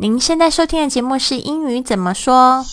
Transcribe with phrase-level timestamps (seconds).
[0.00, 2.64] 您现在收听的节目是英语怎么说？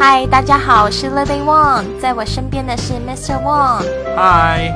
[0.00, 3.38] 嗨，大家好，我是 Lady Wong，在我身边的是 Mr.
[3.42, 3.84] Wang。
[4.16, 4.72] 嗨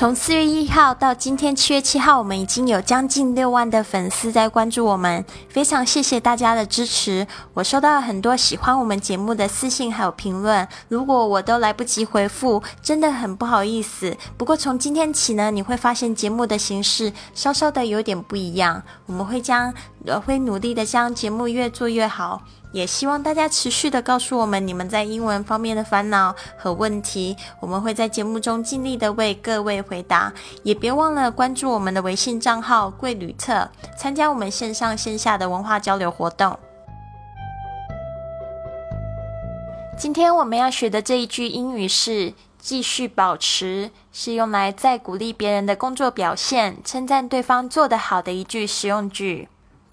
[0.00, 7.26] 从四月一号到今天七月七号，我们已经有将近六万的粉丝在关注我们，非常谢谢大家的支持。
[7.52, 14.16] 我收到了很多喜欢我们节目的私信还有评论，如果我都来不及回复，真的很不好意思。
[14.38, 19.70] 不过从今天起呢，你会发现节目的形式稍稍的有点不一样，我们会将
[20.06, 22.42] 呃会努力的将节目越做越好。
[22.72, 30.32] 也希望大家持续的告诉我们你们在英文方面的烦恼和问题，我们会在节目中尽力的为各位回答。
[30.62, 33.68] 也别忘了关注我们的微信账号“贵旅特”，
[33.98, 36.56] 参加我们线上线下的文化交流活动。
[39.98, 49.48] 今天我们要学的这一句英语是“继续保持”，是用来在鼓励别人的工作表现、称赞对方做得好的一句实用句。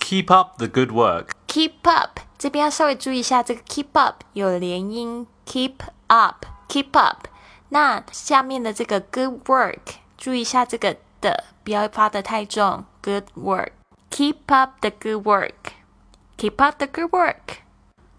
[0.06, 1.30] Keep up the good work.
[1.52, 5.74] keep up 这边要稍微注意一下，这个 keep up 有连音，keep
[6.08, 7.26] up，keep up。
[7.68, 9.78] 那下面的这个 good work，
[10.16, 12.84] 注意一下这个的，不要发的太重。
[13.00, 17.58] good work，keep up the good work，keep up the good work。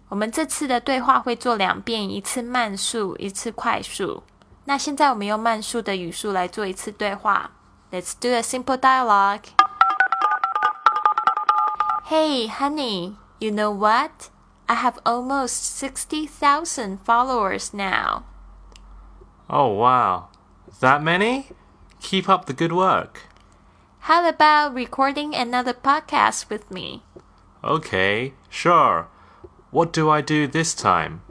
[0.10, 4.24] 我们这次的对话会做两遍，一次慢速，一次快速。
[4.66, 7.52] 那现在我们用慢速的语速来做一次对话。
[7.92, 9.42] Let's do a simple dialogue.
[12.08, 14.30] Hey, honey, you know what?
[14.68, 18.26] I have almost 60,000 followers now.
[19.50, 20.30] Oh, wow.
[20.80, 21.50] That many?
[22.02, 23.22] Keep up the good work.
[24.02, 27.04] How about recording another podcast with me?
[27.64, 29.08] Okay, sure.
[29.72, 31.22] What do I do this time?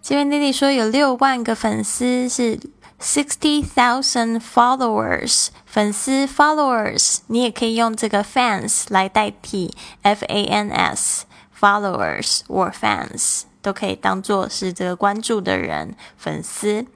[0.00, 2.58] 这边丽丽说有六万个粉丝是
[3.00, 11.26] sixty thousand followers，粉丝 followers，你也可以用这个 fans 来代替 f a n s
[11.58, 16.86] followers or fans 都可以当做是这个关注的人粉丝。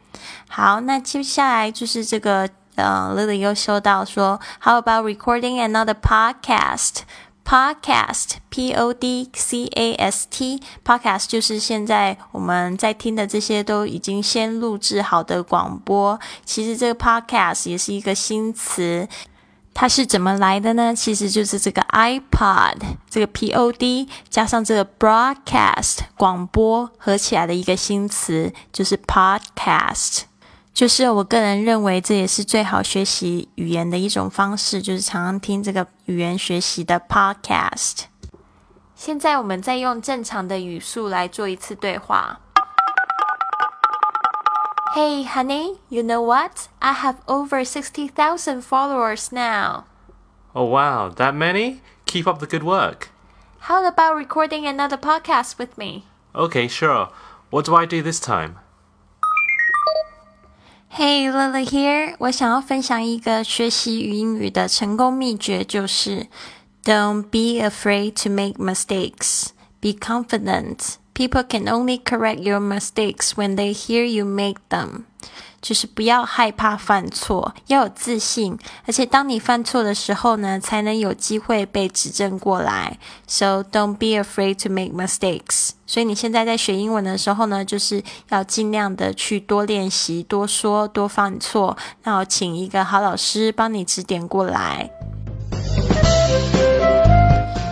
[0.49, 6.99] 好，那接下来就是这个呃，Lily 又收到说，How about recording another podcast？Podcast,
[7.51, 16.17] Podcast，p o d c a s t，podcast 就是现在我们在听的这些都已经先录制好的广播。
[16.45, 19.06] 其实这个 podcast 也是一个新词，
[19.73, 20.95] 它是怎么来的呢？
[20.95, 22.78] 其实就是这个 iPod
[23.09, 30.22] 这个 P O D 加上这个 broadcast 广播合起来的一个新词，就是 podcast。
[30.72, 38.05] 就是我个人认为，这也是最好学习语言的一种方式，就是常常听这个语言学习的 podcast。
[38.94, 42.41] 现在我们再用正常的语速来做一次对话。
[44.94, 46.69] Hey, honey, you know what?
[46.78, 49.84] I have over sixty thousand followers now.
[50.55, 51.11] Oh, wow.
[51.11, 51.81] That many?
[52.06, 53.09] Keep up the good work.
[53.69, 56.05] How about recording another podcast with me?
[56.34, 57.09] Okay, sure.
[57.50, 58.56] What do I do this time?
[60.94, 62.16] Hey, Lily here。
[62.19, 66.28] 我想要分享一个学习语英语的成功秘诀，就是
[66.84, 69.51] Don't be afraid to make mistakes.
[69.80, 70.96] Be confident.
[71.14, 75.04] People can only correct your mistakes when they hear you make them.
[75.62, 78.58] 就是不要害怕犯错，要有自信，
[78.88, 82.98] 而且当你犯错的时候呢，才能有机会被指正过来。
[83.28, 85.72] So don't be afraid to make mistakes.
[85.86, 94.90] 所以你现在在学英文的时候呢，就是要尽量的去多练习、多说、多犯错，那我请一个好老师帮你指点过来。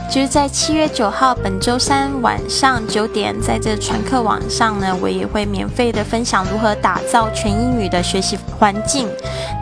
[0.10, 9.08] 就是在七月九号本周三晚上九点，在这传课网上呢，我也会免费的分享如何打造全英语的学习环境。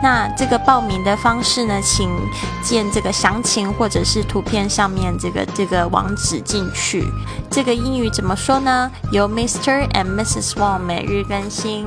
[0.02, 2.08] 那这个报名的方式呢，请
[2.62, 7.04] 见这个详情或者是图片上面这个这个网址进去。
[7.50, 8.90] 这个英语怎么说呢？
[9.12, 9.86] 由 Mr.
[9.90, 10.52] and Mrs.
[10.52, 11.86] Wang 每日更新。